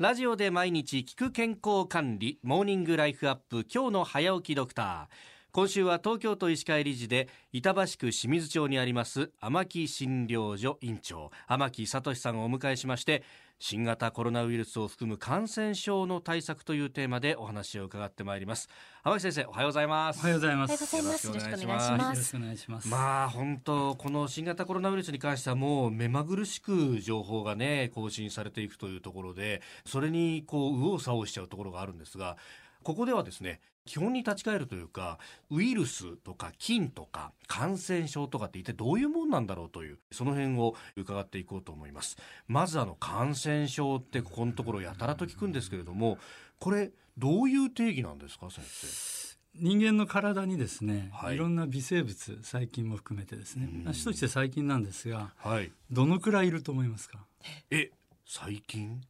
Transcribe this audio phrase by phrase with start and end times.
[0.00, 5.33] ラジオで毎日聞く健康管理モーニングライフアップ今日の早起きドクター。
[5.54, 13.22] 今週は東京都医師会理事で板橋区清水町にあります天木診療所院長天木聡さんをお迎えしまして
[13.60, 18.68] 新型コロナウイルスを含む感染症の対策というテーマでお話を伺ってまいります
[19.04, 20.86] 天木先生おはようございますおはようございます。
[20.90, 21.26] ざいます。
[21.28, 22.32] よろしくお願いしまよろしす。
[22.32, 22.88] くお願いします。
[22.88, 32.36] まあ本当この新型コロナウイルスに関してはもう目まぐるしく情報がね更新されていくというところでそれにこう右往左往しちゃうところがあるんですが
[32.84, 35.18] ここではですね基本に立ち返るというか
[35.50, 42.16] ウイルスとか菌とか感染症とかって一体どういうもんなんだろうというその辺を伺っていこうと思います。
[42.46, 46.18] まずあの感染症ってここのところやたらと聞くんですけれども
[46.60, 49.34] これどういう定義なんですか先生？
[49.56, 51.36] 人間の体にですね、はい。
[51.36, 55.70] い、ろんな微生物、細菌も含めてですねうん、主として細菌なんですが、はい。
[55.92, 57.24] どのくらいいると思いますか？
[57.70, 57.92] え
[58.26, 59.00] 最近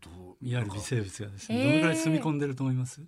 [0.00, 1.68] どういわゆる微生物がですね、えー。
[1.68, 3.00] どのくらい住み込んでると思います？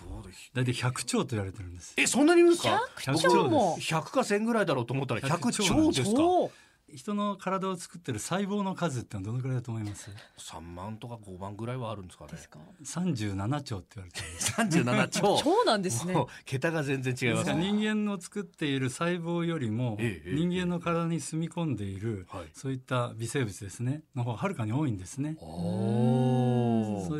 [0.00, 1.94] どうで大体100兆と言われてるんです。
[1.96, 6.50] えそんなにいるんですか？100 100兆も100か1000ぐらいだろうと思ったら100 100兆ですか超
[6.94, 12.30] 人の体を作ってる細胞の数ってのはどのくらいだと思います？3万とか5万ぐらいはあるんですかね。
[12.32, 14.52] ですか？37兆って言われてるんです。
[14.52, 15.38] 37兆。
[15.42, 16.14] 超なんですね。
[16.46, 22.46] 桁が全然違いでます人間の作っている細胞よりもええ人間の体に住み込んでいるはい。
[22.54, 24.00] そういった微生物ですね。
[24.16, 25.36] の方がはるかに多いんですね。
[25.40, 26.47] おー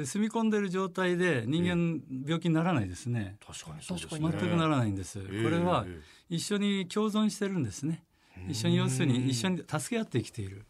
[0.08, 3.36] 住み込んでいる状態で人間病気にならないですね。
[3.46, 5.20] 確かにそうですね全くならないんです。
[5.20, 8.02] これはえ一緒に共存してるんですね。
[8.36, 10.64] え一緒に要するに一緒に助け合って生きている。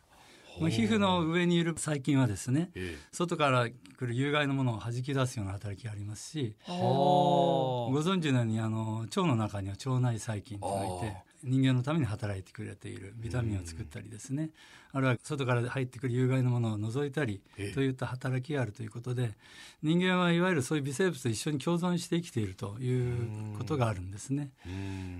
[0.60, 11.28] まあ皮膚の上にいる細菌はですね、え外から来る有害なものを弾き出すような働きがありますし、ご存知のようにあの腸の中には腸内細菌といてあ。
[11.44, 14.50] 人間のために働いてくれているビタミンを作ったりですね。
[14.92, 17.74] あるいは外から入ってくる有害なものを除いたりええ。
[17.74, 19.34] といった働きがあるということで
[19.82, 24.50] 人間はいわゆるそういう微生物と一緒に共存して生きているということがあるんですね。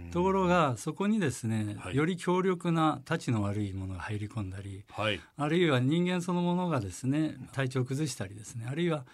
[0.09, 0.13] うん。
[0.13, 1.97] ところがそこにですね、はい。
[1.97, 5.21] より強力なたちの悪いものが入り込んだりはい。
[5.37, 9.05] あるいは人間そのものがですね体調を崩したりですねあるいは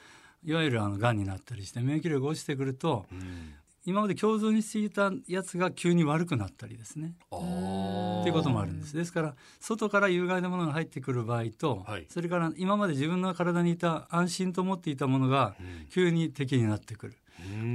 [0.45, 3.55] いわゆるあの癌になったりして免疫力が落ちてくるとうん。
[3.87, 7.13] 今まで共存していたやつが急に悪くなったりですね。
[7.31, 8.97] っていうこともあるんです。
[8.97, 12.07] ですから外から有害なものが入ってくる場合と、はい。
[12.09, 15.87] それから今まで自分の体にいた安心と思っていたものがうん。
[15.91, 17.13] 急に敵になってくる。
[17.13, 17.24] うん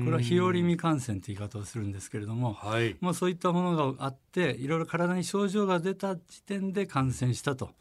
[0.04, 2.96] これは日和見感染という言い方をするんですけれどもはい。
[3.02, 7.72] もうそういったものがあっていろいろ体に症状が出た時点で感染したと。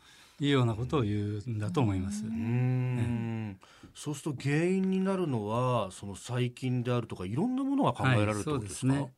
[0.40, 2.24] いうようなことを言うんだと思います。
[2.24, 3.58] うん。
[3.94, 9.12] そうすると原因になるのはその細菌であるとかいろんなものが考えられるってことですか、はいそうですね。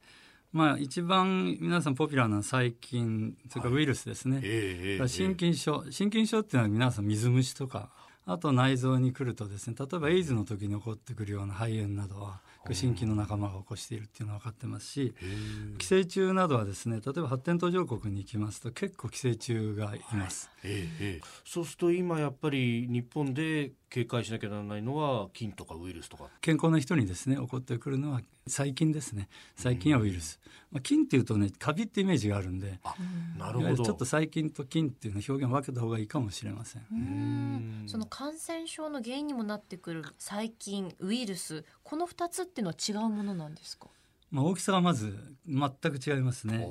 [0.52, 7.90] まあ一番皆さんポピュラーな細菌それからウイルスですね、ええええだから心筋症心筋症っていうのは皆さん水虫とか
[8.32, 15.26] あと内臓に来るとですね例えばエイズの時に起こってくるような肺炎などは心筋の仲間が起こしているっていうのは分かってますしえ
[15.74, 21.26] え寄生虫などはですね例えば発展途上国に行きますと結構寄生虫がいます、ええええ。
[21.44, 26.28] そうすると今やっぱり日本で警戒しなきゃならないのは菌とかウイルスとか。
[26.40, 29.28] 健康な人にですね起こってくるのは細菌ですね。
[29.56, 30.38] 細菌やウイルス、
[30.70, 32.94] まあ、菌っていうとねカビってイメージがあるんであ
[33.36, 33.84] なるほど。
[33.84, 36.82] ちょっと細菌と菌っていうの表現を分けた方がいいかもしれません。
[36.82, 37.88] ん。
[37.88, 43.88] その感染症の原因にもなってくる細菌、ウイルス、この二つっていうのは違うものなんですか？
[44.30, 45.18] まあ、大きさがまず
[45.48, 46.64] 全く違いますね。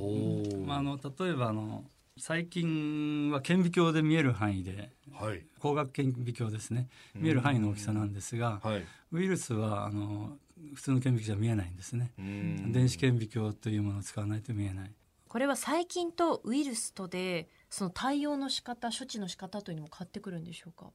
[0.66, 1.84] まあ、あの例えばあの
[2.20, 10.38] 細菌は顕微鏡で見える範囲ではい光学顕微鏡ですね見える範囲の大きさなんですがはいウイルスはあの
[10.76, 12.12] 普通の顕微鏡じゃ見えないんですね。
[12.20, 14.92] うん電子顕微鏡というものを使わないと見えない。
[15.28, 20.92] これは細菌とウイルスとで、その対応の仕方、処置の仕方というのも変わってくるんでしょうか？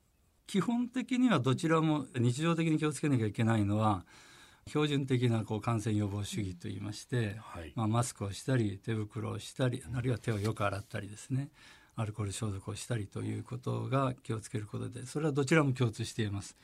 [0.47, 4.05] 基本的にはどちらも日常的に気をつけなきゃいけないのは
[4.67, 7.73] 標準的なこう感染予防主義といいまして、はい。
[7.75, 11.49] まあ、マスクをしたり手袋をしたりあるいは手をよく洗ったりですね
[11.97, 16.57] アルコール消毒をしたりということが気をつけることでそれはどちらも共通しています、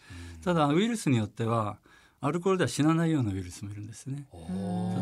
[0.42, 1.78] ただウイルスによっては
[2.20, 4.26] アルコールでは死なないようなウイルスもいるんですね。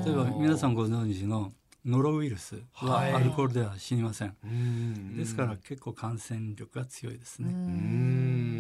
[0.05, 1.53] 例えば皆さんご存知の
[1.85, 3.13] ノロウイルスははい。
[3.15, 5.17] アルコールでは死にません、うん。
[5.17, 7.57] ですから結構感染力が強いですね、うん。
[7.65, 8.58] で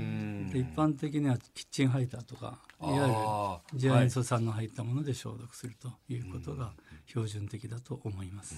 [0.55, 6.73] 一般的にはキッチンハイターとかいわゆる次亜塩素酸の入ったもので消毒するということが
[7.07, 8.57] 標準的だと思います。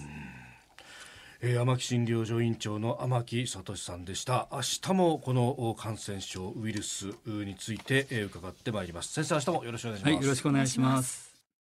[1.43, 4.47] えー、天木診療所院長の天木聡さんでした。
[4.51, 9.11] 明日もこのお感染症ウイルスについて、えー伺ってまいります。
[9.11, 11.30] 先生明日もよろしくお願いします、はい、よろしくお願いします。